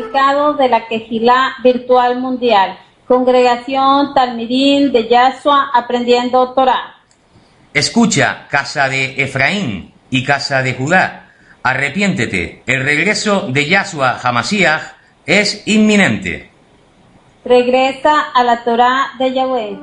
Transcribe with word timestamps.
comunicado 0.00 0.54
de 0.54 0.68
la 0.68 0.86
Quejilá 0.86 1.56
Virtual 1.62 2.20
Mundial, 2.20 2.78
Congregación 3.06 4.14
Talmidín 4.14 4.92
de 4.92 5.08
Yahshua 5.08 5.70
Aprendiendo 5.74 6.52
Torah. 6.52 6.96
Escucha, 7.74 8.46
casa 8.48 8.88
de 8.88 9.22
Efraín 9.22 9.92
y 10.10 10.24
casa 10.24 10.62
de 10.62 10.74
Judá, 10.74 11.32
arrepiéntete, 11.62 12.62
el 12.66 12.84
regreso 12.84 13.48
de 13.48 13.68
Yahshua 13.68 14.18
Hamashiach 14.22 14.94
es 15.26 15.62
inminente. 15.66 16.50
Regresa 17.44 18.30
a 18.34 18.42
la 18.44 18.64
Torah 18.64 19.12
de 19.18 19.32
Yahweh. 19.32 19.78